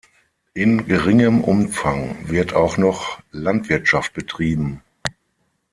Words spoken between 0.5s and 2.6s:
In geringem Umfang wird